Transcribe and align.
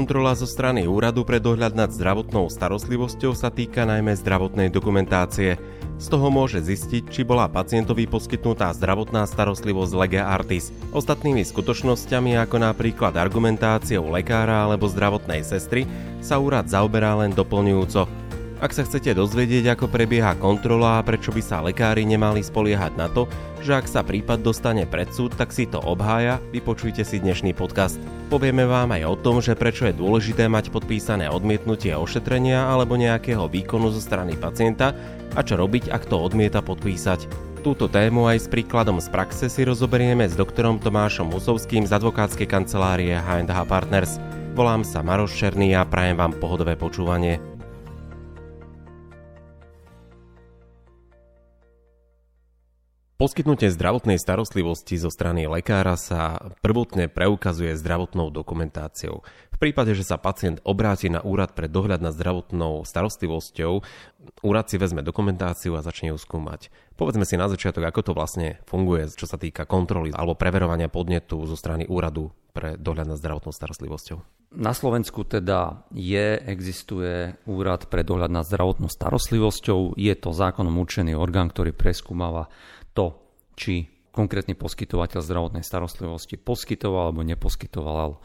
Kontrola 0.00 0.32
zo 0.32 0.48
strany 0.48 0.88
Úradu 0.88 1.28
pre 1.28 1.44
dohľad 1.44 1.76
nad 1.76 1.92
zdravotnou 1.92 2.48
starostlivosťou 2.48 3.36
sa 3.36 3.52
týka 3.52 3.84
najmä 3.84 4.16
zdravotnej 4.16 4.72
dokumentácie. 4.72 5.60
Z 6.00 6.06
toho 6.08 6.32
môže 6.32 6.64
zistiť, 6.64 7.12
či 7.12 7.20
bola 7.20 7.52
pacientovi 7.52 8.08
poskytnutá 8.08 8.72
zdravotná 8.72 9.28
starostlivosť 9.28 9.92
lege 10.00 10.16
artis. 10.16 10.72
Ostatnými 10.96 11.44
skutočnosťami, 11.44 12.32
ako 12.40 12.56
napríklad 12.64 13.12
argumentáciou 13.12 14.08
lekára 14.08 14.64
alebo 14.64 14.88
zdravotnej 14.88 15.44
sestry, 15.44 15.84
sa 16.24 16.40
úrad 16.40 16.64
zaoberá 16.64 17.20
len 17.20 17.36
doplňujúco. 17.36 18.08
Ak 18.60 18.76
sa 18.76 18.84
chcete 18.84 19.16
dozvedieť, 19.16 19.72
ako 19.72 19.88
prebieha 19.88 20.36
kontrola 20.36 21.00
a 21.00 21.04
prečo 21.04 21.32
by 21.32 21.40
sa 21.40 21.64
lekári 21.64 22.04
nemali 22.04 22.44
spoliehať 22.44 22.92
na 22.92 23.08
to, 23.08 23.24
že 23.64 23.72
ak 23.72 23.88
sa 23.88 24.04
prípad 24.04 24.44
dostane 24.44 24.84
pred 24.84 25.08
súd, 25.08 25.32
tak 25.32 25.48
si 25.48 25.64
to 25.64 25.80
obhája, 25.80 26.44
vypočujte 26.52 27.00
si 27.00 27.24
dnešný 27.24 27.56
podcast. 27.56 27.96
Povieme 28.28 28.68
vám 28.68 28.92
aj 28.92 29.02
o 29.08 29.16
tom, 29.16 29.40
že 29.40 29.56
prečo 29.56 29.88
je 29.88 29.96
dôležité 29.96 30.44
mať 30.52 30.76
podpísané 30.76 31.32
odmietnutie 31.32 31.96
ošetrenia 31.96 32.68
alebo 32.68 33.00
nejakého 33.00 33.48
výkonu 33.48 33.96
zo 33.96 34.00
strany 34.04 34.36
pacienta 34.36 34.92
a 35.32 35.40
čo 35.40 35.56
robiť, 35.56 35.88
ak 35.88 36.04
to 36.04 36.20
odmieta 36.20 36.60
podpísať. 36.60 37.32
Túto 37.64 37.88
tému 37.88 38.28
aj 38.28 38.44
s 38.44 38.46
príkladom 38.52 39.00
z 39.00 39.08
praxe 39.08 39.48
si 39.48 39.64
rozoberieme 39.64 40.28
s 40.28 40.36
doktorom 40.36 40.76
Tomášom 40.84 41.32
Musovským 41.32 41.88
z 41.88 41.96
advokátskej 41.96 42.44
kancelárie 42.44 43.16
H&H 43.16 43.56
Partners. 43.64 44.20
Volám 44.52 44.84
sa 44.84 45.00
Maroš 45.00 45.32
Černý 45.32 45.72
a 45.72 45.88
prajem 45.88 46.20
vám 46.20 46.36
pohodové 46.36 46.76
počúvanie. 46.76 47.59
Poskytnutie 53.20 53.68
zdravotnej 53.68 54.16
starostlivosti 54.16 54.96
zo 54.96 55.12
strany 55.12 55.44
lekára 55.44 56.00
sa 56.00 56.40
prvotne 56.64 57.04
preukazuje 57.04 57.76
zdravotnou 57.76 58.32
dokumentáciou. 58.32 59.20
V 59.52 59.56
prípade, 59.60 59.92
že 59.92 60.08
sa 60.08 60.16
pacient 60.16 60.64
obráti 60.64 61.12
na 61.12 61.20
úrad 61.20 61.52
pre 61.52 61.68
dohľad 61.68 62.00
nad 62.00 62.16
zdravotnou 62.16 62.80
starostlivosťou, 62.88 63.84
úrad 64.40 64.72
si 64.72 64.80
vezme 64.80 65.04
dokumentáciu 65.04 65.76
a 65.76 65.84
začne 65.84 66.16
ju 66.16 66.16
skúmať. 66.16 66.72
Povedzme 66.96 67.28
si 67.28 67.36
na 67.36 67.52
začiatok, 67.52 67.92
ako 67.92 68.00
to 68.00 68.12
vlastne 68.16 68.56
funguje, 68.64 69.12
čo 69.12 69.28
sa 69.28 69.36
týka 69.36 69.68
kontroly 69.68 70.16
alebo 70.16 70.32
preverovania 70.32 70.88
podnetu 70.88 71.44
zo 71.44 71.60
strany 71.60 71.84
úradu 71.92 72.32
pre 72.56 72.80
dohľad 72.80 73.04
nad 73.04 73.20
zdravotnou 73.20 73.52
starostlivosťou. 73.52 74.16
Na 74.56 74.74
Slovensku 74.74 75.22
teda 75.28 75.86
je, 75.94 76.40
existuje 76.42 77.38
úrad 77.46 77.86
pre 77.86 78.02
dohľad 78.02 78.32
nad 78.32 78.48
zdravotnou 78.48 78.90
starostlivosťou. 78.90 79.94
Je 79.94 80.10
to 80.18 80.34
zákonom 80.34 80.74
určený 80.74 81.14
orgán, 81.14 81.52
ktorý 81.54 81.70
preskúmava 81.70 82.50
to, 82.92 83.16
či 83.54 83.86
konkrétny 84.10 84.58
poskytovateľ 84.58 85.22
zdravotnej 85.22 85.62
starostlivosti 85.62 86.34
poskytoval 86.34 87.10
alebo 87.10 87.22
neposkytoval 87.22 88.18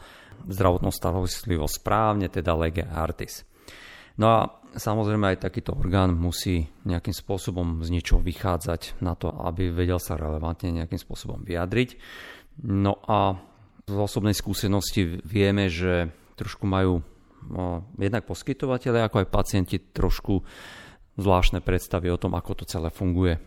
zdravotnú 0.50 0.90
starostlivosť 0.90 1.74
správne, 1.78 2.26
teda 2.26 2.52
lege 2.58 2.82
artis. 2.82 3.46
No 4.16 4.26
a 4.32 4.38
samozrejme 4.74 5.36
aj 5.36 5.44
takýto 5.44 5.76
orgán 5.76 6.16
musí 6.16 6.66
nejakým 6.88 7.14
spôsobom 7.14 7.84
z 7.84 7.88
niečoho 7.92 8.20
vychádzať 8.24 8.98
na 9.04 9.14
to, 9.14 9.30
aby 9.30 9.70
vedel 9.70 10.00
sa 10.00 10.18
relevantne 10.18 10.72
nejakým 10.72 10.98
spôsobom 10.98 11.44
vyjadriť. 11.44 12.00
No 12.66 12.96
a 13.06 13.36
z 13.86 13.94
osobnej 13.94 14.34
skúsenosti 14.34 15.20
vieme, 15.22 15.68
že 15.70 16.10
trošku 16.34 16.66
majú 16.66 17.04
jednak 17.94 18.26
poskytovateľe, 18.26 19.06
ako 19.06 19.22
aj 19.22 19.30
pacienti 19.30 19.78
trošku 19.78 20.42
zvláštne 21.14 21.62
predstavy 21.62 22.10
o 22.10 22.18
tom, 22.18 22.34
ako 22.34 22.58
to 22.58 22.64
celé 22.66 22.90
funguje 22.90 23.38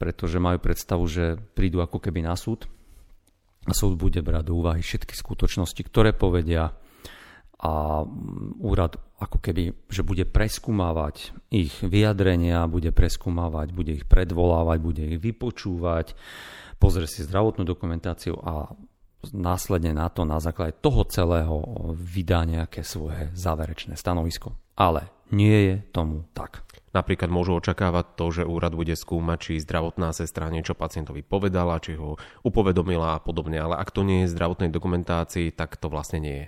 pretože 0.00 0.40
majú 0.40 0.56
predstavu, 0.56 1.04
že 1.04 1.36
prídu 1.36 1.84
ako 1.84 2.00
keby 2.00 2.24
na 2.24 2.32
súd 2.32 2.64
a 3.68 3.76
súd 3.76 4.00
bude 4.00 4.24
brať 4.24 4.48
do 4.48 4.56
úvahy 4.56 4.80
všetky 4.80 5.12
skutočnosti, 5.12 5.84
ktoré 5.84 6.16
povedia 6.16 6.72
a 7.60 8.00
úrad 8.64 8.96
ako 9.20 9.36
keby, 9.36 9.84
že 9.92 10.00
bude 10.00 10.24
preskúmavať 10.24 11.36
ich 11.52 11.76
vyjadrenia, 11.84 12.64
bude 12.64 12.88
preskúmavať, 12.88 13.76
bude 13.76 13.92
ich 14.00 14.08
predvolávať, 14.08 14.78
bude 14.80 15.02
ich 15.04 15.20
vypočúvať, 15.20 16.16
pozrie 16.80 17.04
si 17.04 17.20
zdravotnú 17.20 17.68
dokumentáciu 17.68 18.40
a 18.40 18.72
následne 19.36 19.92
na 19.92 20.08
to, 20.08 20.24
na 20.24 20.40
základe 20.40 20.80
toho 20.80 21.04
celého 21.04 21.60
vydá 21.92 22.48
nejaké 22.48 22.80
svoje 22.80 23.28
záverečné 23.36 23.92
stanovisko. 24.00 24.56
Ale 24.80 25.12
nie 25.36 25.68
je 25.68 25.76
tomu 25.92 26.24
tak. 26.32 26.64
Napríklad 26.90 27.30
môžu 27.30 27.54
očakávať 27.54 28.18
to, 28.18 28.26
že 28.34 28.42
úrad 28.42 28.74
bude 28.74 28.98
skúmať, 28.98 29.38
či 29.38 29.62
zdravotná 29.62 30.10
sestra 30.10 30.50
niečo 30.50 30.74
pacientovi 30.74 31.22
povedala, 31.22 31.78
či 31.78 31.94
ho 31.94 32.18
upovedomila 32.42 33.14
a 33.14 33.22
podobne, 33.22 33.62
ale 33.62 33.78
ak 33.78 33.94
to 33.94 34.02
nie 34.02 34.26
je 34.26 34.32
zdravotnej 34.34 34.74
dokumentácii, 34.74 35.54
tak 35.54 35.78
to 35.78 35.86
vlastne 35.86 36.18
nie 36.18 36.36
je. 36.42 36.46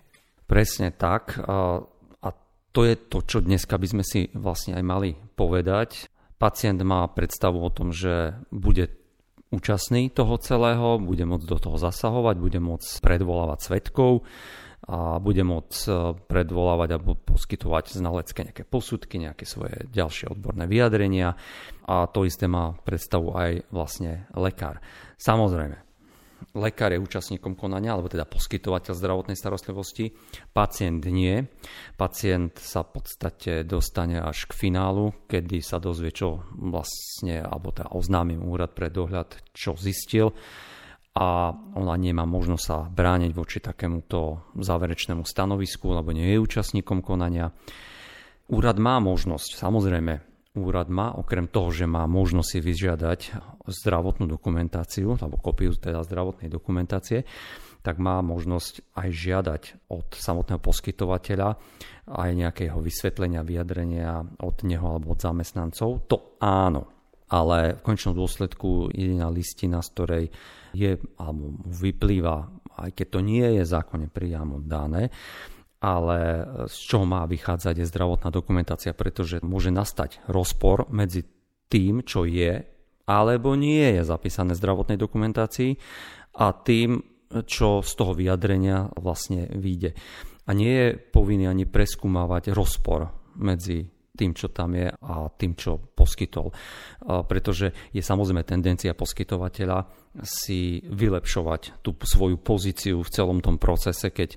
Presne 0.50 0.90
tak. 0.90 1.38
A 1.46 2.28
to 2.74 2.80
je 2.82 2.94
to, 2.98 3.22
čo 3.22 3.38
dneska 3.38 3.78
by 3.78 3.86
sme 3.86 4.04
si 4.04 4.34
vlastne 4.34 4.74
aj 4.74 4.84
mali 4.84 5.10
povedať. 5.14 6.10
Pacient 6.42 6.82
má 6.82 7.06
predstavu 7.06 7.62
o 7.62 7.70
tom, 7.70 7.94
že 7.94 8.34
bude 8.50 8.90
účastný 9.52 10.08
toho 10.08 10.40
celého, 10.40 10.96
bude 10.98 11.22
môcť 11.28 11.46
do 11.46 11.58
toho 11.60 11.76
zasahovať, 11.76 12.36
bude 12.40 12.58
môcť 12.58 12.98
predvolávať 13.04 13.58
svetkov, 13.60 14.24
a 14.82 15.22
bude 15.22 15.46
môcť 15.46 15.80
e, 15.86 15.92
predvolávať 16.26 16.88
alebo 16.98 17.14
poskytovať 17.14 18.02
znalecké 18.02 18.50
nejaké 18.50 18.64
posudky, 18.66 19.22
nejaké 19.22 19.46
svoje 19.46 19.86
ďalšie 19.86 20.34
odborné 20.34 20.66
vyjadrenia 20.66 21.38
a 21.86 22.10
to 22.10 22.26
isté 22.26 22.50
má 22.50 22.74
predstavu 22.82 23.30
aj 23.30 23.50
vlastne 23.70 24.26
lekár. 24.34 24.82
Samozrejme, 25.22 25.92
lekár 26.58 26.90
je 26.90 26.98
účastníkom 26.98 27.54
konania, 27.54 27.94
alebo 27.94 28.10
teda 28.10 28.26
poskytovateľ 28.26 28.92
zdravotnej 28.98 29.38
starostlivosti, 29.38 30.10
pacient 30.50 31.06
nie. 31.06 31.46
Pacient 31.94 32.58
sa 32.58 32.82
v 32.82 32.98
podstate 32.98 33.62
dostane 33.62 34.18
až 34.18 34.50
k 34.50 34.66
finálu, 34.66 35.14
kedy 35.30 35.62
sa 35.62 35.78
dozvie, 35.78 36.10
čo 36.10 36.42
vlastne, 36.58 37.38
alebo 37.38 37.70
teda 37.70 37.94
oznámim 37.94 38.42
úrad 38.42 38.74
pre 38.74 38.90
dohľad, 38.90 39.54
čo 39.54 39.78
zistil 39.78 40.34
a 41.12 41.52
ona 41.76 41.94
nemá 42.00 42.24
možnosť 42.24 42.64
sa 42.64 42.88
brániť 42.88 43.32
voči 43.36 43.60
takémuto 43.60 44.48
záverečnému 44.56 45.28
stanovisku, 45.28 45.92
lebo 45.92 46.16
nie 46.16 46.32
je 46.32 46.40
účastníkom 46.40 47.04
konania. 47.04 47.52
Úrad 48.48 48.80
má 48.80 48.96
možnosť, 48.96 49.60
samozrejme, 49.60 50.12
úrad 50.56 50.88
má, 50.88 51.12
okrem 51.12 51.48
toho, 51.52 51.68
že 51.68 51.84
má 51.84 52.08
možnosť 52.08 52.48
si 52.48 52.58
vyžiadať 52.64 53.20
zdravotnú 53.68 54.24
dokumentáciu, 54.24 55.16
alebo 55.20 55.36
kopiu 55.36 55.76
teda 55.76 56.00
zdravotnej 56.00 56.48
dokumentácie, 56.48 57.28
tak 57.82 57.98
má 57.98 58.22
možnosť 58.22 58.94
aj 58.94 59.08
žiadať 59.10 59.62
od 59.90 60.14
samotného 60.14 60.60
poskytovateľa 60.62 61.50
aj 62.08 62.30
nejakého 62.30 62.78
vysvetlenia, 62.78 63.44
vyjadrenia 63.44 64.22
od 64.40 64.56
neho 64.64 64.96
alebo 64.96 65.12
od 65.12 65.20
zamestnancov. 65.20 66.06
To 66.08 66.38
áno, 66.38 66.88
ale 67.28 67.80
v 67.80 67.84
končnom 67.84 68.14
dôsledku 68.14 68.92
jediná 68.94 69.28
listina, 69.28 69.82
z 69.82 69.88
ktorej 69.92 70.24
je, 70.72 70.98
alebo 71.20 71.56
vyplýva, 71.64 72.36
aj 72.82 72.90
keď 72.96 73.06
to 73.08 73.20
nie 73.20 73.46
je 73.60 73.64
zákonne 73.64 74.08
priamo 74.08 74.60
dané, 74.64 75.12
ale 75.82 76.46
z 76.70 76.76
čoho 76.78 77.04
má 77.04 77.26
vychádzať 77.26 77.74
je 77.82 77.90
zdravotná 77.90 78.30
dokumentácia, 78.30 78.94
pretože 78.94 79.42
môže 79.42 79.74
nastať 79.74 80.22
rozpor 80.30 80.86
medzi 80.88 81.26
tým, 81.66 82.06
čo 82.06 82.22
je 82.22 82.72
alebo 83.02 83.58
nie 83.58 83.98
je 83.98 84.02
zapísané 84.06 84.54
v 84.54 84.62
zdravotnej 84.62 84.98
dokumentácii 84.98 85.74
a 86.38 86.54
tým, 86.54 87.02
čo 87.48 87.82
z 87.82 87.92
toho 87.98 88.12
vyjadrenia 88.14 88.92
vlastne 88.94 89.50
vyjde. 89.50 89.96
A 90.46 90.50
nie 90.54 90.70
je 90.70 90.88
povinný 90.98 91.50
ani 91.50 91.66
preskúmavať 91.66 92.54
rozpor 92.54 93.10
medzi 93.38 93.88
tým, 94.12 94.36
čo 94.36 94.52
tam 94.52 94.76
je 94.76 94.92
a 94.92 95.14
tým, 95.32 95.56
čo 95.56 95.80
poskytol. 95.96 96.52
Pretože 97.00 97.92
je 97.96 98.02
samozrejme 98.04 98.44
tendencia 98.44 98.92
poskytovateľa 98.92 99.88
si 100.20 100.84
vylepšovať 100.84 101.80
tú 101.80 101.96
svoju 101.96 102.36
pozíciu 102.44 103.00
v 103.00 103.12
celom 103.12 103.40
tom 103.40 103.56
procese, 103.56 104.12
keď 104.12 104.36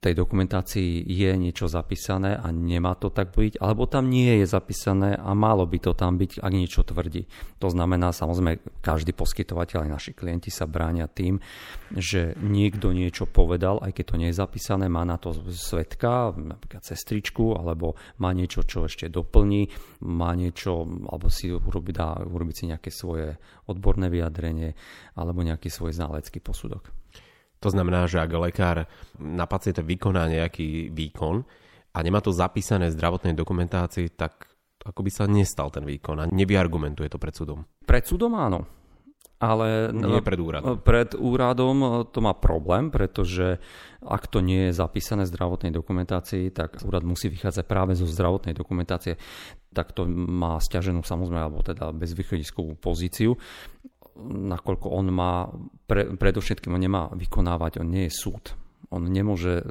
tej 0.00 0.16
dokumentácii 0.16 1.04
je 1.04 1.30
niečo 1.36 1.68
zapísané 1.68 2.36
a 2.36 2.48
nemá 2.52 2.96
to 2.96 3.12
tak 3.12 3.36
byť, 3.36 3.60
alebo 3.60 3.84
tam 3.84 4.08
nie 4.08 4.40
je 4.40 4.46
zapísané 4.48 5.16
a 5.16 5.32
malo 5.36 5.64
by 5.68 5.80
to 5.80 5.92
tam 5.92 6.16
byť, 6.16 6.40
ak 6.40 6.52
niečo 6.52 6.84
tvrdí. 6.84 7.28
To 7.60 7.68
znamená, 7.68 8.12
samozrejme, 8.12 8.80
každý 8.80 9.12
poskytovateľ, 9.16 9.84
aj 9.84 9.90
naši 9.92 10.12
klienti 10.16 10.48
sa 10.48 10.64
bránia 10.64 11.08
tým, 11.08 11.40
že 11.92 12.36
niekto 12.40 12.92
niečo 12.92 13.28
povedal, 13.28 13.80
aj 13.80 13.92
keď 13.96 14.04
to 14.04 14.18
nie 14.20 14.28
je 14.32 14.40
zapísané, 14.40 14.88
má 14.88 15.04
na 15.04 15.20
to 15.20 15.32
svetka, 15.52 16.32
napríklad 16.36 16.84
sestričku, 16.84 17.56
alebo 17.56 17.96
má 18.20 18.32
niečo, 18.32 18.64
čo 18.64 18.88
ešte 18.88 19.12
doplní, 19.12 19.68
má 20.04 20.32
niečo, 20.32 20.84
alebo 20.84 21.28
si 21.28 21.52
urobi, 21.52 21.92
dá 21.92 22.20
urobiť 22.24 22.54
si 22.56 22.64
nejaké 22.68 22.88
svoje 22.92 23.36
odborné 23.68 24.12
vyjadrenie, 24.12 24.76
alebo 25.16 25.44
nejaký 25.44 25.72
svoj 25.72 25.96
znalecký 25.96 26.40
posudok. 26.44 26.92
To 27.64 27.72
znamená, 27.72 28.04
že 28.04 28.20
ak 28.20 28.28
lekár 28.28 28.84
na 29.16 29.48
paciente 29.48 29.80
vykoná 29.80 30.28
nejaký 30.28 30.92
výkon 30.92 31.40
a 31.96 31.98
nemá 32.04 32.20
to 32.20 32.28
zapísané 32.28 32.92
v 32.92 32.96
zdravotnej 33.00 33.32
dokumentácii, 33.32 34.12
tak 34.12 34.52
ako 34.84 35.00
by 35.00 35.10
sa 35.10 35.24
nestal 35.24 35.72
ten 35.72 35.88
výkon 35.88 36.20
a 36.20 36.28
nevyargumentuje 36.28 37.08
to 37.08 37.16
pred 37.16 37.32
súdom. 37.32 37.64
Pred 37.88 38.04
súdom 38.04 38.36
áno. 38.36 38.68
ale 39.44 39.92
nie 39.92 40.24
pred 40.24 40.40
úradom. 40.40 40.80
Pred 40.80 41.20
úradom 41.20 42.08
to 42.08 42.18
má 42.24 42.32
problém, 42.32 42.88
pretože 42.88 43.60
ak 44.00 44.28
to 44.28 44.40
nie 44.40 44.70
je 44.70 44.76
zapísané 44.76 45.28
v 45.28 45.32
zdravotnej 45.36 45.72
dokumentácii, 45.74 46.52
tak 46.52 46.80
úrad 46.84 47.04
musí 47.04 47.28
vychádzať 47.28 47.64
práve 47.64 47.92
zo 47.96 48.08
zdravotnej 48.08 48.56
dokumentácie. 48.56 49.20
Tak 49.74 49.92
to 49.92 50.06
má 50.08 50.56
stiaženú 50.60 51.02
samozrejme, 51.02 51.40
alebo 51.44 51.60
teda 51.60 51.92
bezvýchodiskovú 51.92 52.78
pozíciu 52.78 53.36
nakoľko 54.22 54.86
on 54.90 55.06
má, 55.10 55.50
pre, 55.86 56.14
predovšetkým 56.14 56.74
on 56.74 56.82
nemá 56.82 57.02
vykonávať, 57.14 57.82
on 57.82 57.88
nie 57.90 58.06
je 58.06 58.14
súd. 58.14 58.54
On 58.92 59.02
nemôže 59.02 59.64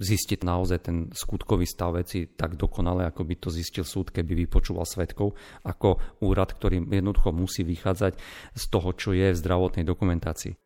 zistiť 0.00 0.40
naozaj 0.46 0.78
ten 0.80 0.96
skutkový 1.12 1.68
stav 1.68 2.00
veci 2.00 2.24
tak 2.32 2.56
dokonale, 2.56 3.04
ako 3.04 3.28
by 3.28 3.34
to 3.36 3.48
zistil 3.52 3.84
súd, 3.84 4.08
keby 4.08 4.46
vypočúval 4.46 4.88
svetkov, 4.88 5.36
ako 5.66 6.00
úrad, 6.24 6.56
ktorý 6.56 6.88
jednoducho 6.88 7.34
musí 7.34 7.60
vychádzať 7.66 8.16
z 8.56 8.64
toho, 8.72 8.88
čo 8.96 9.12
je 9.12 9.36
v 9.36 9.40
zdravotnej 9.40 9.84
dokumentácii. 9.84 10.56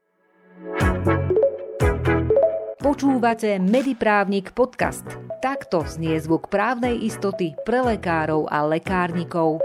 Počúvate 2.85 3.59
Mediprávnik 3.59 4.53
podcast. 4.53 5.09
Takto 5.41 5.83
znie 5.89 6.21
zvuk 6.21 6.53
právnej 6.53 7.01
istoty 7.03 7.57
pre 7.65 7.81
lekárov 7.81 8.47
a 8.47 8.63
lekárnikov. 8.69 9.59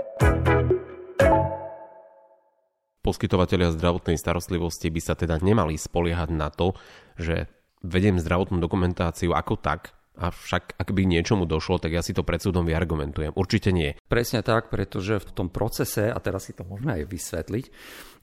Poskytovateľia 3.09 3.73
zdravotnej 3.73 4.21
starostlivosti 4.21 4.93
by 4.93 5.01
sa 5.01 5.17
teda 5.17 5.41
nemali 5.41 5.81
spoliehať 5.81 6.29
na 6.29 6.53
to, 6.53 6.77
že 7.17 7.49
vediem 7.81 8.21
zdravotnú 8.21 8.61
dokumentáciu 8.61 9.33
ako 9.33 9.57
tak, 9.57 9.97
Avšak 10.19 10.75
ak 10.75 10.91
by 10.91 11.07
niečomu 11.07 11.47
došlo, 11.47 11.79
tak 11.79 11.95
ja 11.95 12.03
si 12.03 12.11
to 12.11 12.27
pred 12.27 12.43
súdom 12.43 12.67
vyargumentujem. 12.67 13.31
Určite 13.39 13.71
nie. 13.71 13.95
Presne 14.11 14.43
tak, 14.43 14.67
pretože 14.67 15.23
v 15.23 15.31
tom 15.31 15.47
procese, 15.47 16.11
a 16.11 16.19
teraz 16.19 16.51
si 16.51 16.53
to 16.53 16.67
môžeme 16.67 16.99
aj 16.99 17.07
vysvetliť, 17.07 17.65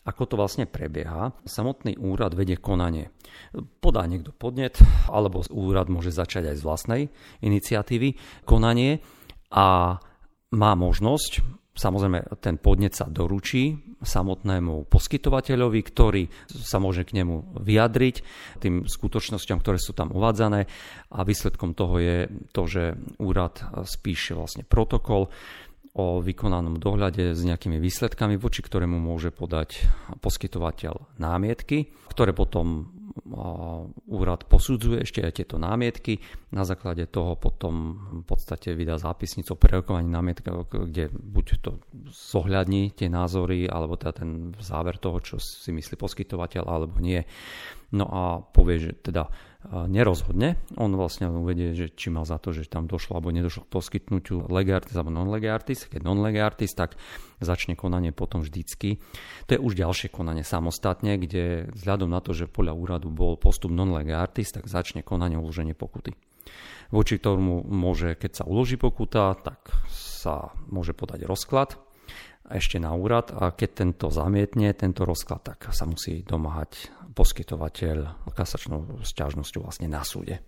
ako 0.04 0.22
to 0.28 0.34
vlastne 0.36 0.68
prebieha. 0.68 1.32
Samotný 1.48 1.96
úrad 1.96 2.36
vedie 2.36 2.60
konanie. 2.60 3.08
Podá 3.80 4.04
niekto 4.04 4.28
podnet, 4.36 4.76
alebo 5.08 5.40
úrad 5.48 5.88
môže 5.88 6.12
začať 6.12 6.52
aj 6.52 6.56
z 6.60 6.66
vlastnej 6.68 7.02
iniciatívy 7.40 8.20
konanie 8.44 9.00
a 9.48 9.96
má 10.52 10.72
možnosť 10.76 11.40
Samozrejme, 11.76 12.40
ten 12.40 12.56
podnet 12.56 12.96
sa 12.96 13.04
doručí 13.04 13.76
samotnému 14.00 14.88
poskytovateľovi, 14.88 15.80
ktorý 15.84 16.22
sa 16.48 16.80
môže 16.80 17.04
k 17.04 17.20
nemu 17.20 17.60
vyjadriť 17.60 18.16
tým 18.64 18.88
skutočnosťam, 18.88 19.60
ktoré 19.60 19.76
sú 19.76 19.92
tam 19.92 20.08
uvádzané. 20.08 20.64
A 21.12 21.20
výsledkom 21.20 21.76
toho 21.76 22.00
je 22.00 22.16
to, 22.56 22.64
že 22.64 22.96
úrad 23.20 23.60
spíše 23.84 24.32
vlastne 24.32 24.64
protokol, 24.64 25.28
o 25.96 26.20
vykonanom 26.20 26.76
dohľade 26.76 27.32
s 27.32 27.40
nejakými 27.40 27.80
výsledkami, 27.80 28.36
voči 28.36 28.60
ktorému 28.60 29.00
môže 29.00 29.32
podať 29.32 29.88
poskytovateľ 30.20 31.16
námietky, 31.16 31.88
ktoré 32.12 32.36
potom 32.36 32.92
úrad 34.06 34.44
posudzuje 34.44 35.02
ešte 35.02 35.24
aj 35.24 35.32
tieto 35.40 35.56
námietky. 35.56 36.20
Na 36.52 36.68
základe 36.68 37.08
toho 37.08 37.34
potom 37.34 37.96
v 38.20 38.24
podstate 38.28 38.76
vydá 38.76 39.00
zápisnicu 39.00 39.56
o 39.56 39.60
prerokovaní 39.60 40.08
námietka, 40.08 40.52
kde 40.68 41.08
buď 41.10 41.46
to 41.64 41.70
zohľadní 42.12 42.92
tie 42.92 43.08
názory, 43.08 43.64
alebo 43.64 43.96
teda 43.96 44.20
ten 44.20 44.52
záver 44.60 45.00
toho, 45.00 45.18
čo 45.24 45.36
si 45.40 45.72
myslí 45.72 45.96
poskytovateľ, 45.96 46.64
alebo 46.68 47.00
nie. 47.00 47.24
No 47.94 48.04
a 48.10 48.22
povie, 48.42 48.82
že 48.82 48.92
teda 48.98 49.30
nerozhodne. 49.70 50.58
On 50.78 50.90
vlastne 50.94 51.30
uvedie, 51.30 51.74
že 51.74 51.92
či 51.92 52.10
mal 52.10 52.26
za 52.26 52.36
to, 52.42 52.50
že 52.50 52.66
tam 52.66 52.90
došlo 52.90 53.18
alebo 53.18 53.30
nedošlo 53.30 53.66
k 53.66 53.72
poskytnutiu 53.72 54.46
legartis 54.50 54.94
alebo 54.94 55.14
non-legartis. 55.14 55.86
Keď 55.86 56.00
non-legartis, 56.02 56.74
tak 56.74 56.98
začne 57.38 57.78
konanie 57.78 58.10
potom 58.10 58.42
vždycky. 58.42 58.98
To 59.46 59.50
je 59.54 59.60
už 59.60 59.78
ďalšie 59.78 60.08
konanie 60.10 60.42
samostatne, 60.42 61.16
kde 61.20 61.70
vzhľadom 61.74 62.10
na 62.10 62.18
to, 62.18 62.34
že 62.34 62.50
podľa 62.50 62.74
úradu 62.74 63.08
bol 63.12 63.38
postup 63.38 63.70
non-legartis, 63.70 64.50
tak 64.50 64.66
začne 64.66 65.06
konanie 65.06 65.38
uloženie 65.38 65.76
pokuty. 65.76 66.16
Voči 66.94 67.18
tomu 67.18 67.66
môže, 67.66 68.14
keď 68.14 68.42
sa 68.42 68.44
uloží 68.46 68.78
pokuta, 68.78 69.34
tak 69.34 69.70
sa 69.90 70.54
môže 70.70 70.94
podať 70.94 71.26
rozklad 71.26 71.85
ešte 72.50 72.78
na 72.78 72.94
úrad 72.94 73.34
a 73.34 73.50
keď 73.50 73.70
tento 73.74 74.06
zamietne, 74.10 74.70
tento 74.76 75.02
rozklad, 75.02 75.42
tak 75.42 75.70
sa 75.74 75.86
musí 75.86 76.22
domáhať 76.22 76.90
poskytovateľ 77.16 78.28
kasačnou 78.30 79.00
sťažnosťou 79.02 79.64
vlastne 79.64 79.88
na 79.88 80.04
súde. 80.04 80.44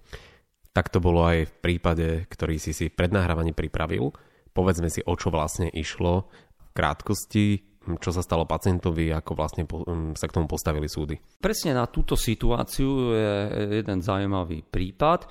Tak 0.76 0.92
to 0.92 1.00
bolo 1.00 1.24
aj 1.26 1.48
v 1.48 1.54
prípade, 1.58 2.08
ktorý 2.28 2.60
si 2.60 2.76
si 2.76 2.92
pred 2.92 3.10
nahrávaním 3.10 3.56
pripravil. 3.56 4.12
Povedzme 4.52 4.92
si, 4.92 5.02
o 5.02 5.14
čo 5.16 5.32
vlastne 5.32 5.66
išlo 5.72 6.28
v 6.54 6.66
krátkosti, 6.76 7.46
čo 7.88 8.10
sa 8.12 8.20
stalo 8.20 8.44
pacientovi, 8.44 9.08
ako 9.08 9.32
vlastne 9.32 9.64
sa 10.12 10.26
k 10.28 10.34
tomu 10.36 10.44
postavili 10.44 10.86
súdy. 10.86 11.16
Presne 11.40 11.72
na 11.72 11.88
túto 11.88 12.20
situáciu 12.20 13.16
je 13.16 13.32
jeden 13.80 14.04
zaujímavý 14.04 14.60
prípad. 14.60 15.24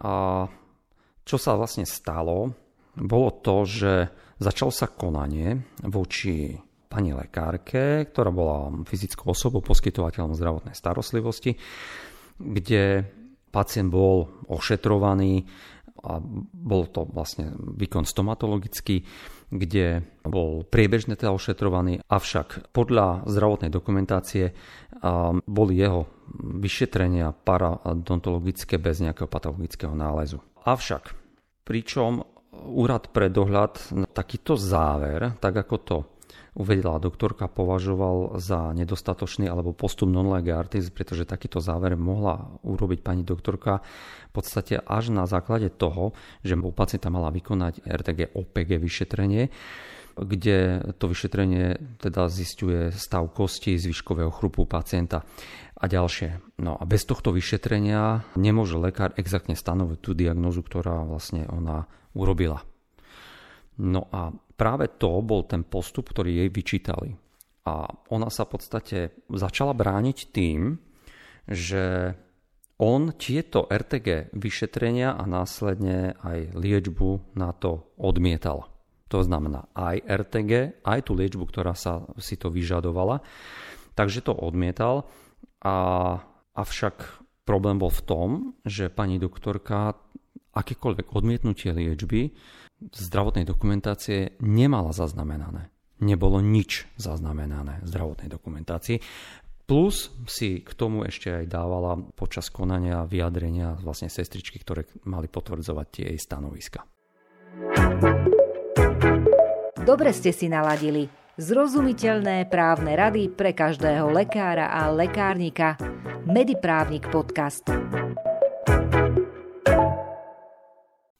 A 0.00 0.48
čo 1.28 1.36
sa 1.36 1.54
vlastne 1.60 1.84
stalo, 1.84 2.56
bolo 3.00 3.40
to, 3.40 3.64
že 3.64 3.92
začalo 4.36 4.72
sa 4.72 4.92
konanie 4.92 5.76
voči 5.88 6.52
pani 6.90 7.14
lekárke, 7.14 8.10
ktorá 8.10 8.34
bola 8.34 8.72
fyzickou 8.84 9.30
osobou, 9.30 9.62
poskytovateľom 9.62 10.34
zdravotnej 10.34 10.74
starostlivosti, 10.74 11.54
kde 12.40 13.06
pacient 13.54 13.90
bol 13.90 14.26
ošetrovaný 14.50 15.46
a 16.00 16.16
bol 16.56 16.88
to 16.88 17.04
vlastne 17.04 17.52
výkon 17.76 18.08
stomatologický, 18.08 19.04
kde 19.52 20.00
bol 20.24 20.64
priebežne 20.64 21.12
teda 21.12 21.30
ošetrovaný, 21.36 22.00
avšak 22.08 22.72
podľa 22.72 23.28
zdravotnej 23.28 23.68
dokumentácie 23.68 24.56
boli 25.44 25.74
jeho 25.76 26.08
vyšetrenia 26.40 27.36
paradontologické 27.36 28.80
bez 28.80 29.04
nejakého 29.04 29.28
patologického 29.28 29.92
nálezu. 29.92 30.40
Avšak, 30.64 31.12
pričom 31.68 32.24
úrad 32.54 33.10
pre 33.14 33.30
dohľad 33.30 33.94
takýto 34.10 34.58
záver, 34.58 35.38
tak 35.38 35.54
ako 35.62 35.76
to 35.78 35.96
uvedela 36.58 36.98
doktorka, 36.98 37.46
považoval 37.46 38.42
za 38.42 38.74
nedostatočný 38.74 39.46
alebo 39.46 39.70
postup 39.70 40.10
non 40.10 40.26
lege 40.34 40.50
artis, 40.50 40.90
pretože 40.90 41.28
takýto 41.28 41.62
záver 41.62 41.94
mohla 41.94 42.58
urobiť 42.66 43.00
pani 43.06 43.22
doktorka 43.22 43.78
v 44.28 44.32
podstate 44.34 44.82
až 44.82 45.14
na 45.14 45.30
základe 45.30 45.70
toho, 45.70 46.10
že 46.42 46.58
u 46.58 46.74
pacienta 46.74 47.06
mala 47.06 47.30
vykonať 47.30 47.86
RTG 47.86 48.34
OPG 48.34 48.70
vyšetrenie, 48.82 49.46
kde 50.20 50.84
to 51.00 51.08
vyšetrenie 51.08 51.96
teda 51.96 52.28
zistuje 52.28 52.92
stav 52.92 53.32
kosti 53.32 53.80
zvyškového 53.80 54.28
chrupu 54.28 54.68
pacienta 54.68 55.24
a 55.80 55.84
ďalšie. 55.88 56.60
No 56.60 56.76
a 56.76 56.84
bez 56.84 57.08
tohto 57.08 57.32
vyšetrenia 57.32 58.28
nemôže 58.36 58.76
lekár 58.76 59.16
exaktne 59.16 59.56
stanoviť 59.56 59.98
tú 60.04 60.12
diagnozu, 60.12 60.60
ktorá 60.60 61.08
vlastne 61.08 61.48
ona 61.48 61.88
urobila. 62.12 62.60
No 63.80 64.12
a 64.12 64.28
práve 64.60 64.92
to 65.00 65.24
bol 65.24 65.48
ten 65.48 65.64
postup, 65.64 66.12
ktorý 66.12 66.44
jej 66.44 66.50
vyčítali. 66.52 67.16
A 67.64 67.88
ona 68.12 68.28
sa 68.28 68.44
v 68.44 68.52
podstate 68.56 68.98
začala 69.32 69.72
brániť 69.72 70.18
tým, 70.32 70.76
že 71.48 72.12
on 72.80 73.12
tieto 73.16 73.68
RTG 73.68 74.32
vyšetrenia 74.32 75.12
a 75.12 75.24
následne 75.28 76.16
aj 76.24 76.56
liečbu 76.56 77.36
na 77.36 77.52
to 77.52 77.92
odmietal. 78.00 78.69
To 79.10 79.26
znamená 79.26 79.66
aj 79.74 80.06
RTG, 80.06 80.82
aj 80.86 81.00
tú 81.02 81.18
liečbu, 81.18 81.42
ktorá 81.50 81.74
sa 81.74 82.06
si 82.22 82.38
to 82.38 82.46
vyžadovala. 82.46 83.26
Takže 83.98 84.22
to 84.22 84.32
odmietal. 84.32 85.10
A, 85.60 85.74
avšak 86.54 87.26
problém 87.42 87.82
bol 87.82 87.90
v 87.90 88.06
tom, 88.06 88.28
že 88.62 88.86
pani 88.86 89.18
doktorka 89.18 89.98
akékoľvek 90.54 91.10
odmietnutie 91.10 91.74
liečby 91.74 92.30
zdravotnej 92.80 93.44
dokumentácie 93.44 94.38
nemala 94.40 94.94
zaznamenané. 94.94 95.68
Nebolo 96.00 96.40
nič 96.40 96.88
zaznamenané 96.96 97.84
v 97.84 97.86
zdravotnej 97.90 98.30
dokumentácii. 98.32 98.98
Plus 99.68 100.10
si 100.26 100.64
k 100.64 100.70
tomu 100.74 101.04
ešte 101.04 101.30
aj 101.30 101.44
dávala 101.46 101.98
počas 102.14 102.48
konania 102.48 103.04
vyjadrenia 103.04 103.78
vlastne 103.78 104.08
sestričky, 104.08 104.58
ktoré 104.62 104.88
mali 105.06 105.28
potvrdzovať 105.28 105.86
tie 105.92 106.04
jej 106.14 106.18
stanoviska. 106.18 106.82
Dobre 109.80 110.12
ste 110.12 110.28
si 110.28 110.44
naladili. 110.44 111.08
Zrozumiteľné 111.40 112.52
právne 112.52 112.92
rady 113.00 113.32
pre 113.32 113.56
každého 113.56 114.12
lekára 114.12 114.68
a 114.68 114.92
lekárnika. 114.92 115.80
Mediprávnik 116.28 117.08
podcast. 117.08 117.64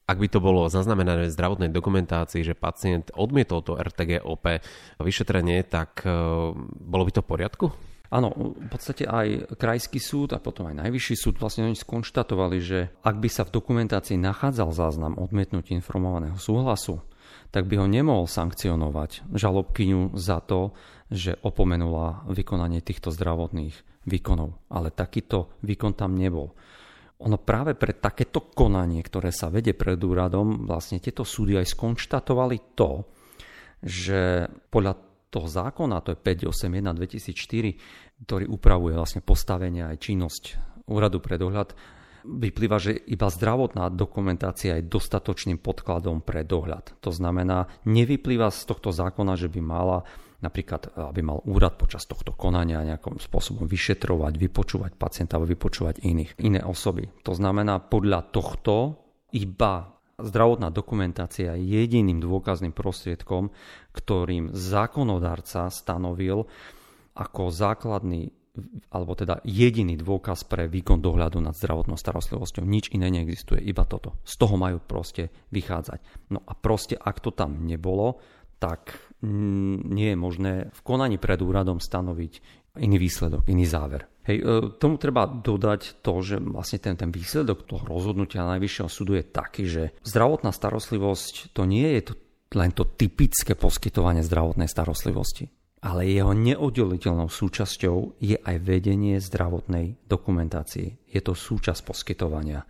Ak 0.04 0.18
by 0.20 0.28
to 0.28 0.44
bolo 0.44 0.68
zaznamenané 0.68 1.32
v 1.32 1.32
zdravotnej 1.32 1.72
dokumentácii, 1.72 2.44
že 2.44 2.52
pacient 2.52 3.08
odmietol 3.16 3.64
to 3.64 3.80
RTG-OP 3.80 4.44
vyšetrenie, 5.00 5.64
tak 5.64 6.04
e, 6.04 6.12
bolo 6.84 7.08
by 7.08 7.12
to 7.16 7.24
v 7.24 7.30
poriadku? 7.32 7.66
Áno, 8.12 8.34
v 8.36 8.68
podstate 8.68 9.08
aj 9.08 9.56
krajský 9.56 10.02
súd 10.02 10.36
a 10.36 10.42
potom 10.42 10.68
aj 10.68 10.84
najvyšší 10.84 11.14
súd 11.16 11.40
vlastne 11.40 11.64
oni 11.64 11.78
skonštatovali, 11.78 12.58
že 12.60 12.92
ak 13.06 13.16
by 13.22 13.28
sa 13.30 13.46
v 13.46 13.54
dokumentácii 13.56 14.20
nachádzal 14.20 14.74
záznam 14.74 15.14
odmietnúť 15.16 15.72
informovaného 15.72 16.36
súhlasu, 16.36 17.00
tak 17.50 17.66
by 17.66 17.82
ho 17.82 17.86
nemohol 17.90 18.30
sankcionovať 18.30 19.30
žalobkyňu 19.34 20.14
za 20.14 20.38
to, 20.42 20.70
že 21.10 21.38
opomenula 21.42 22.30
vykonanie 22.30 22.78
týchto 22.78 23.10
zdravotných 23.10 24.06
výkonov. 24.06 24.70
Ale 24.70 24.94
takýto 24.94 25.58
výkon 25.66 25.98
tam 25.98 26.14
nebol. 26.14 26.54
Ono 27.20 27.36
práve 27.36 27.76
pre 27.76 27.98
takéto 27.98 28.48
konanie, 28.54 29.04
ktoré 29.04 29.28
sa 29.28 29.52
vede 29.52 29.76
pred 29.76 30.00
úradom, 30.00 30.64
vlastne 30.64 31.02
tieto 31.02 31.26
súdy 31.26 31.58
aj 31.58 31.68
skonštatovali 31.76 32.72
to, 32.72 33.04
že 33.84 34.48
podľa 34.72 34.94
toho 35.28 35.46
zákona, 35.46 36.00
to 36.00 36.16
je 36.16 36.18
581 36.18 36.96
2004, 36.96 38.24
ktorý 38.24 38.44
upravuje 38.48 38.96
vlastne 38.96 39.20
postavenie 39.20 39.84
aj 39.84 39.96
činnosť 40.00 40.42
úradu 40.88 41.20
pre 41.20 41.36
dohľad, 41.36 41.76
vyplýva, 42.24 42.76
že 42.80 42.92
iba 43.08 43.28
zdravotná 43.28 43.88
dokumentácia 43.92 44.76
je 44.78 44.88
dostatočným 44.88 45.60
podkladom 45.60 46.20
pre 46.20 46.44
dohľad. 46.44 47.00
To 47.04 47.10
znamená, 47.12 47.68
nevyplýva 47.84 48.52
z 48.52 48.60
tohto 48.68 48.92
zákona, 48.92 49.36
že 49.36 49.48
by 49.48 49.60
mala 49.60 50.04
napríklad, 50.40 50.96
aby 50.96 51.20
mal 51.20 51.44
úrad 51.44 51.76
počas 51.76 52.08
tohto 52.08 52.32
konania 52.32 52.80
nejakým 52.80 53.20
spôsobom 53.20 53.68
vyšetrovať, 53.68 54.32
vypočúvať 54.40 54.92
pacienta 54.96 55.36
alebo 55.36 55.52
vypočúvať 55.52 56.00
iných, 56.00 56.40
iné 56.40 56.60
osoby. 56.64 57.12
To 57.28 57.36
znamená, 57.36 57.76
podľa 57.84 58.32
tohto 58.32 58.96
iba 59.36 60.00
zdravotná 60.16 60.72
dokumentácia 60.72 61.56
je 61.56 61.84
jediným 61.84 62.20
dôkazným 62.20 62.72
prostriedkom, 62.72 63.52
ktorým 63.92 64.52
zákonodárca 64.56 65.68
stanovil 65.68 66.48
ako 67.16 67.52
základný 67.52 68.32
alebo 68.90 69.14
teda 69.14 69.38
jediný 69.46 69.94
dôkaz 69.94 70.42
pre 70.44 70.66
výkon 70.66 70.98
dohľadu 70.98 71.38
nad 71.38 71.54
zdravotnou 71.54 71.94
starostlivosťou. 71.94 72.66
Nič 72.66 72.90
iné 72.90 73.06
neexistuje, 73.10 73.62
iba 73.62 73.86
toto. 73.86 74.18
Z 74.26 74.42
toho 74.42 74.58
majú 74.58 74.82
proste 74.82 75.30
vychádzať. 75.54 76.30
No 76.34 76.42
a 76.42 76.52
proste, 76.58 76.98
ak 76.98 77.22
to 77.22 77.30
tam 77.30 77.62
nebolo, 77.62 78.18
tak 78.58 78.92
nie 79.22 80.12
je 80.12 80.18
možné 80.18 80.52
v 80.72 80.80
konaní 80.82 81.16
pred 81.20 81.38
úradom 81.40 81.78
stanoviť 81.78 82.32
iný 82.80 82.96
výsledok, 82.98 83.46
iný 83.50 83.66
záver. 83.66 84.06
Hej, 84.24 84.38
e, 84.40 84.44
tomu 84.78 85.00
treba 85.00 85.26
dodať 85.26 86.04
to, 86.04 86.12
že 86.22 86.36
vlastne 86.38 86.78
ten, 86.78 86.94
ten 86.94 87.10
výsledok 87.10 87.66
toho 87.66 87.82
rozhodnutia 87.88 88.46
Najvyššieho 88.46 88.90
súdu 88.90 89.18
je 89.18 89.24
taký, 89.26 89.64
že 89.66 89.96
zdravotná 90.04 90.54
starostlivosť 90.54 91.56
to 91.56 91.62
nie 91.66 91.98
je 91.98 92.12
to, 92.12 92.14
len 92.54 92.70
to 92.70 92.86
typické 92.86 93.58
poskytovanie 93.58 94.22
zdravotnej 94.22 94.70
starostlivosti, 94.70 95.50
ale 95.80 96.12
jeho 96.12 96.36
neoddeliteľnou 96.36 97.32
súčasťou 97.32 98.20
je 98.20 98.36
aj 98.36 98.56
vedenie 98.60 99.16
zdravotnej 99.16 99.96
dokumentácie. 100.04 101.00
Je 101.08 101.20
to 101.24 101.32
súčasť 101.32 101.80
poskytovania. 101.80 102.68